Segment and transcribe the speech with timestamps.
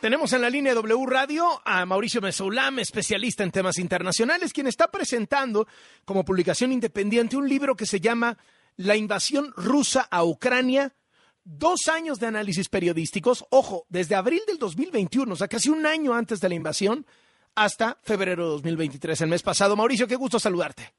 [0.00, 4.92] Tenemos en la línea W Radio a Mauricio Mesoulam, especialista en temas internacionales, quien está
[4.92, 5.66] presentando
[6.04, 8.36] como publicación independiente un libro que se llama
[8.76, 10.92] La invasión rusa a Ucrania.
[11.42, 16.14] Dos años de análisis periodísticos, ojo, desde abril del 2021, o sea, casi un año
[16.14, 17.04] antes de la invasión,
[17.56, 19.74] hasta febrero de 2023, el mes pasado.
[19.74, 20.92] Mauricio, qué gusto saludarte.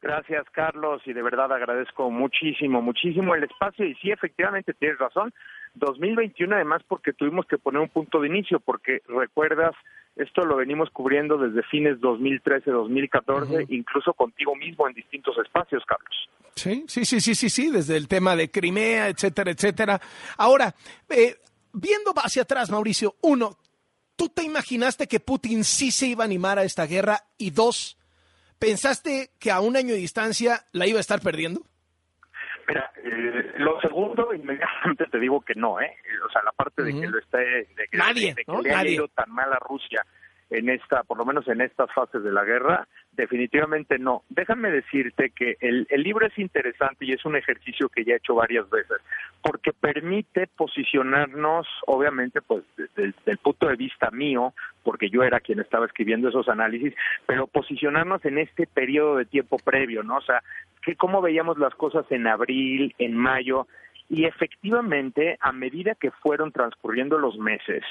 [0.00, 3.84] Gracias, Carlos, y de verdad agradezco muchísimo, muchísimo el espacio.
[3.84, 5.30] Y sí, efectivamente, tienes razón.
[5.74, 9.74] 2021, además, porque tuvimos que poner un punto de inicio, porque recuerdas,
[10.16, 16.28] esto lo venimos cubriendo desde fines 2013, 2014, incluso contigo mismo en distintos espacios, Carlos.
[16.54, 20.00] Sí, sí, sí, sí, sí, sí, desde el tema de Crimea, etcétera, etcétera.
[20.36, 20.74] Ahora,
[21.08, 21.36] eh,
[21.72, 23.56] viendo hacia atrás, Mauricio, uno,
[24.16, 27.20] ¿tú te imaginaste que Putin sí se iba a animar a esta guerra?
[27.38, 27.96] Y dos,
[28.58, 31.62] ¿pensaste que a un año de distancia la iba a estar perdiendo?
[32.70, 35.94] Mira, eh, lo segundo, inmediatamente te digo que no, ¿eh?
[36.26, 38.62] O sea, la parte de que lo esté, de que, Nadie, de que ¿no?
[38.62, 38.92] le Nadie.
[38.92, 40.04] ido tan mal a Rusia
[40.50, 44.22] en esta, por lo menos en estas fases de la guerra, definitivamente no.
[44.28, 48.16] Déjame decirte que el, el libro es interesante y es un ejercicio que ya he
[48.16, 48.98] hecho varias veces,
[49.42, 54.52] porque permite posicionarnos, obviamente, pues desde el punto de vista mío,
[54.82, 56.94] porque yo era quien estaba escribiendo esos análisis,
[57.26, 60.16] pero posicionarnos en este periodo de tiempo previo, ¿no?
[60.16, 60.42] O sea,
[60.82, 63.66] que cómo veíamos las cosas en abril, en mayo,
[64.08, 67.84] y efectivamente, a medida que fueron transcurriendo los meses,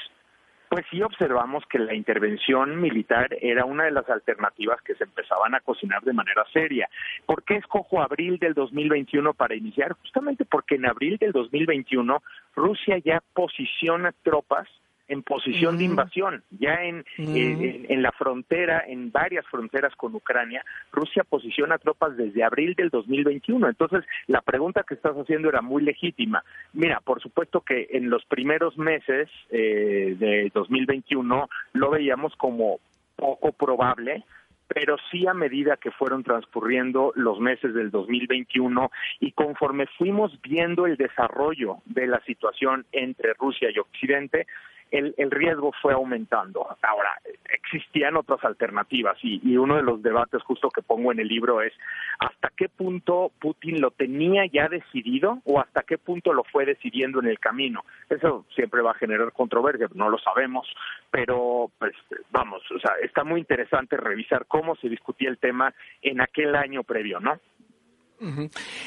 [0.70, 5.52] pues sí observamos que la intervención militar era una de las alternativas que se empezaban
[5.56, 6.88] a cocinar de manera seria.
[7.26, 9.94] ¿Por qué escojo abril del 2021 para iniciar?
[9.94, 12.22] Justamente porque en abril del 2021
[12.54, 14.68] Rusia ya posiciona tropas
[15.10, 20.64] en posición de invasión, ya en, en, en la frontera, en varias fronteras con Ucrania,
[20.92, 23.68] Rusia posiciona tropas desde abril del 2021.
[23.68, 26.44] Entonces, la pregunta que estás haciendo era muy legítima.
[26.72, 32.78] Mira, por supuesto que en los primeros meses eh, de 2021 lo veíamos como
[33.16, 34.24] poco probable,
[34.72, 40.86] pero sí a medida que fueron transcurriendo los meses del 2021 y conforme fuimos viendo
[40.86, 44.46] el desarrollo de la situación entre Rusia y Occidente,
[44.90, 46.66] el, el, riesgo fue aumentando.
[46.82, 51.28] Ahora, existían otras alternativas y, y, uno de los debates justo que pongo en el
[51.28, 51.72] libro es
[52.18, 57.20] hasta qué punto Putin lo tenía ya decidido o hasta qué punto lo fue decidiendo
[57.20, 57.84] en el camino.
[58.08, 60.66] Eso siempre va a generar controversia, no lo sabemos,
[61.10, 61.94] pero pues
[62.30, 66.82] vamos, o sea, está muy interesante revisar cómo se discutía el tema en aquel año
[66.82, 67.38] previo, ¿no?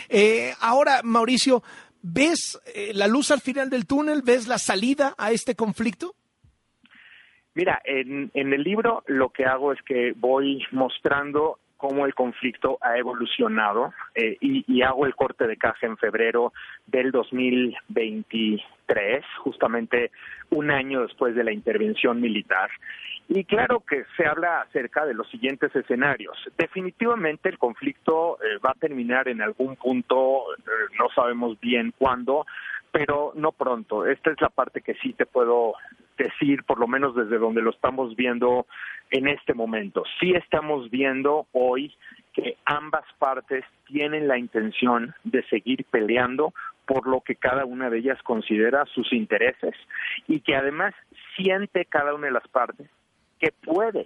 [0.10, 1.64] Eh, ahora, Mauricio,
[2.06, 4.24] ¿Ves eh, la luz al final del túnel?
[4.26, 6.16] ¿Ves la salida a este conflicto?
[7.56, 12.98] Mira, en, el libro lo que hago es que voy mostrando cómo el conflicto ha
[12.98, 16.52] evolucionado eh, y, hago el corte de caja en febrero
[16.88, 20.12] del 2023, justamente
[20.50, 22.70] un año después de la intervención militar.
[23.30, 26.38] Y claro que se habla acerca de los siguientes escenarios.
[26.58, 32.46] Definitivamente el conflicto eh, va a terminar en algún punto, eh, no sabemos bien cuándo,
[32.92, 34.06] pero no pronto.
[34.06, 35.74] Esta es la parte que sí te puedo
[36.18, 38.68] decir, por lo menos desde donde lo estamos viendo
[39.10, 40.04] en este momento.
[40.20, 41.96] Sí estamos viendo hoy
[42.34, 46.54] que ambas partes tienen la intención de seguir peleando
[46.86, 49.76] por lo que cada una de ellas considera sus intereses
[50.28, 50.94] y que además
[51.36, 52.90] siente cada una de las partes
[53.44, 54.06] que puede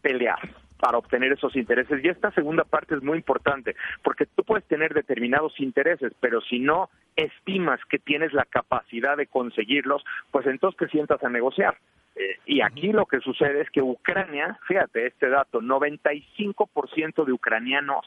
[0.00, 0.40] pelear
[0.80, 2.02] para obtener esos intereses.
[2.02, 6.58] Y esta segunda parte es muy importante, porque tú puedes tener determinados intereses, pero si
[6.58, 11.76] no estimas que tienes la capacidad de conseguirlos, pues entonces te sientas a negociar.
[12.16, 18.04] Eh, y aquí lo que sucede es que Ucrania, fíjate este dato, 95% de ucranianos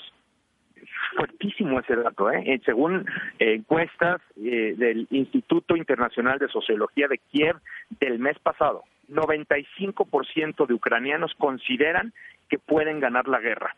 [1.16, 2.62] fuertísimo ese dato, ¿eh?
[2.66, 3.06] según
[3.40, 7.58] eh, encuestas eh, del Instituto Internacional de Sociología de Kiev
[8.00, 12.14] del mes pasado, 95% de ucranianos consideran
[12.50, 13.76] que pueden ganar la guerra.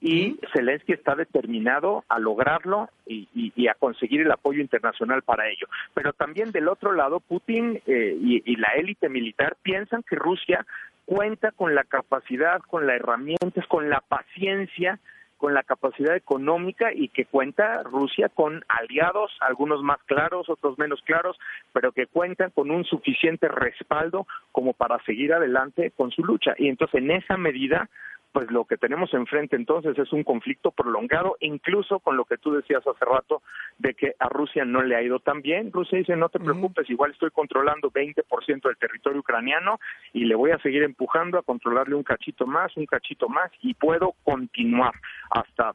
[0.00, 5.48] Y Zelensky está determinado a lograrlo y, y, y, a conseguir el apoyo internacional para
[5.48, 5.66] ello.
[5.94, 10.66] Pero también del otro lado, Putin eh, y, y la élite militar piensan que Rusia
[11.06, 14.98] cuenta con la capacidad, con las herramientas, con la paciencia
[15.36, 21.00] con la capacidad económica y que cuenta Rusia con aliados, algunos más claros, otros menos
[21.02, 21.38] claros,
[21.72, 26.54] pero que cuentan con un suficiente respaldo como para seguir adelante con su lucha.
[26.58, 27.88] Y entonces, en esa medida,
[28.34, 32.50] pues lo que tenemos enfrente entonces es un conflicto prolongado, incluso con lo que tú
[32.50, 33.42] decías hace rato,
[33.78, 35.70] de que a Rusia no le ha ido tan bien.
[35.72, 39.78] Rusia dice, no te preocupes, igual estoy controlando 20% del territorio ucraniano
[40.12, 43.72] y le voy a seguir empujando a controlarle un cachito más, un cachito más, y
[43.74, 44.94] puedo continuar
[45.30, 45.72] hasta,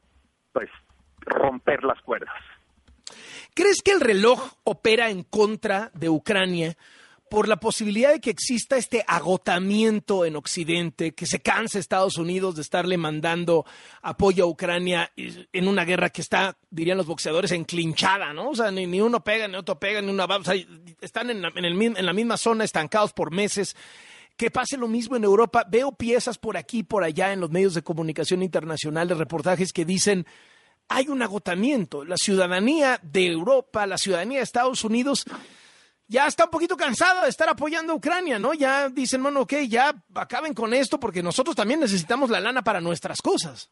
[0.52, 0.70] pues,
[1.22, 2.36] romper las cuerdas.
[3.56, 6.76] ¿Crees que el reloj opera en contra de Ucrania?
[7.30, 12.56] Por la posibilidad de que exista este agotamiento en Occidente, que se canse Estados Unidos
[12.56, 13.66] de estarle mandando
[14.02, 18.50] apoyo a Ucrania en una guerra que está, dirían los boxeadores, enclinchada, ¿no?
[18.50, 20.56] O sea, ni, uno pega, ni otro pega, ni una o sea,
[21.02, 23.76] están en, en, la misma zona estancados por meses.
[24.36, 25.66] Que pase lo mismo en Europa.
[25.70, 30.26] Veo piezas por aquí, por allá en los medios de comunicación internacionales, reportajes que dicen
[30.90, 32.04] hay un agotamiento.
[32.04, 35.26] La ciudadanía de Europa, la ciudadanía de Estados Unidos
[36.10, 38.54] ya está un poquito cansada de estar apoyando a Ucrania, ¿no?
[38.54, 42.82] Ya dicen, bueno, ok, ya acaben con esto porque nosotros también necesitamos la lana para
[42.82, 43.72] nuestras cosas.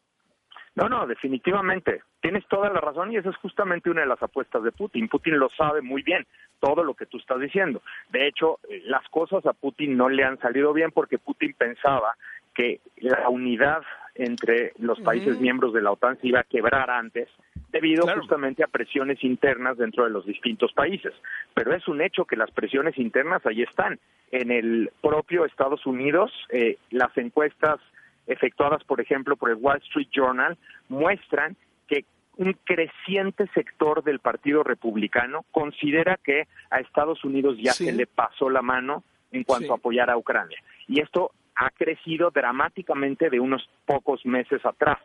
[0.76, 2.02] No, no, definitivamente.
[2.20, 5.08] Tienes toda la razón y esa es justamente una de las apuestas de Putin.
[5.08, 6.24] Putin lo sabe muy bien,
[6.60, 7.82] todo lo que tú estás diciendo.
[8.10, 12.14] De hecho, eh, las cosas a Putin no le han salido bien porque Putin pensaba
[12.54, 13.82] que la unidad
[14.14, 17.28] entre los países miembros de la OTAN se iba a quebrar antes
[17.72, 21.12] debido justamente a presiones internas dentro de los distintos países.
[21.54, 23.98] Pero es un hecho que las presiones internas ahí están.
[24.30, 27.80] En el propio Estados Unidos, eh, las encuestas
[28.26, 30.56] efectuadas, por ejemplo, por el Wall Street Journal
[30.88, 31.56] muestran
[31.86, 32.04] que
[32.36, 38.50] un creciente sector del Partido Republicano considera que a Estados Unidos ya se le pasó
[38.50, 40.58] la mano en cuanto a apoyar a Ucrania.
[40.86, 44.98] Y esto ha crecido dramáticamente de unos pocos meses atrás.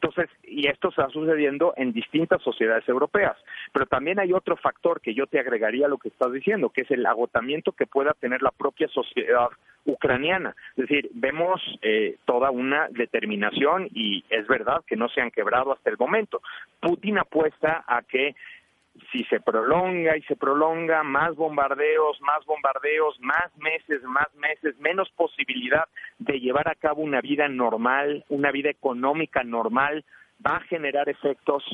[0.00, 3.36] Entonces, y esto está sucediendo en distintas sociedades europeas.
[3.72, 6.82] Pero también hay otro factor que yo te agregaría a lo que estás diciendo, que
[6.82, 9.48] es el agotamiento que pueda tener la propia sociedad
[9.86, 10.54] ucraniana.
[10.76, 15.72] Es decir, vemos eh, toda una determinación y es verdad que no se han quebrado
[15.72, 16.42] hasta el momento.
[16.80, 18.34] Putin apuesta a que
[19.12, 25.10] si se prolonga y se prolonga, más bombardeos, más bombardeos, más meses, más meses, menos
[25.10, 25.84] posibilidad
[26.18, 30.04] de llevar a cabo una vida normal, una vida económica normal,
[30.44, 31.64] va a generar efectos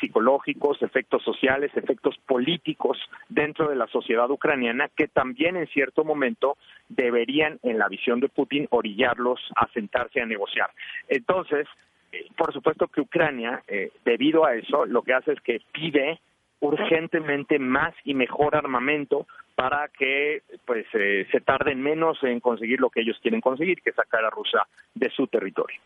[0.00, 6.56] psicológicos, efectos sociales, efectos políticos dentro de la sociedad ucraniana que también en cierto momento
[6.88, 10.70] deberían, en la visión de Putin, orillarlos a sentarse a negociar.
[11.08, 11.68] Entonces,
[12.10, 16.20] eh, por supuesto que Ucrania, eh, debido a eso, lo que hace es que pide
[16.62, 19.26] urgentemente más y mejor armamento
[19.56, 23.90] para que pues eh, se tarden menos en conseguir lo que ellos quieren conseguir, que
[23.90, 24.60] es sacar a Rusia
[24.94, 25.80] de su territorio.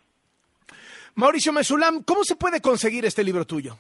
[1.15, 3.73] Mauricio Mesulam, ¿cómo se puede conseguir este libro tuyo?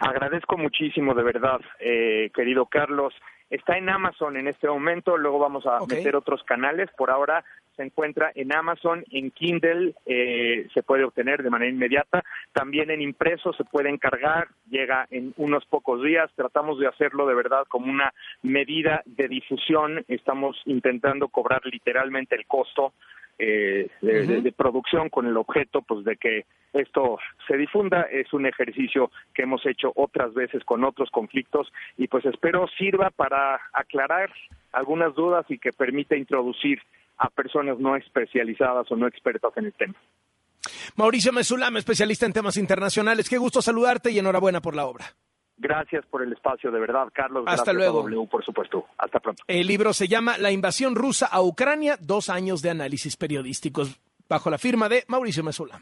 [0.00, 3.14] Agradezco muchísimo, de verdad, eh, querido Carlos.
[3.48, 6.90] Está en Amazon en este momento, luego vamos a meter otros canales.
[6.96, 7.44] Por ahora
[7.80, 12.22] se encuentra en Amazon, en Kindle, eh, se puede obtener de manera inmediata.
[12.52, 16.30] También en impreso se puede encargar, llega en unos pocos días.
[16.36, 18.12] Tratamos de hacerlo de verdad como una
[18.42, 20.04] medida de difusión.
[20.08, 22.92] Estamos intentando cobrar literalmente el costo
[23.38, 26.44] eh, de, producción con el objeto pues de que
[26.74, 27.18] esto
[27.48, 32.26] se difunda es un ejercicio que hemos hecho otras veces con otros conflictos y pues
[32.26, 34.30] espero sirva para aclarar
[34.72, 36.82] algunas dudas y que permita introducir
[37.20, 39.94] a personas no especializadas o no expertas en el tema.
[40.96, 45.04] Mauricio Mesulam, especialista en temas internacionales, qué gusto saludarte y enhorabuena por la obra.
[45.58, 47.44] Gracias por el espacio, de verdad, Carlos.
[47.46, 48.02] Hasta luego.
[48.02, 48.86] W, por supuesto.
[48.96, 49.42] Hasta pronto.
[49.46, 54.48] El libro se llama La invasión rusa a Ucrania, dos años de análisis periodísticos, bajo
[54.48, 55.78] la firma de Mauricio Mesulam.